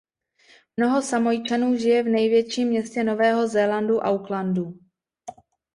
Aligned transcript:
Mnoho 0.77 1.01
Samojčanů 1.01 1.75
žije 1.75 2.03
v 2.03 2.07
největším 2.07 2.67
městě 2.67 3.03
Nového 3.03 3.47
Zélandu 3.47 3.97
Aucklandu. 3.99 4.79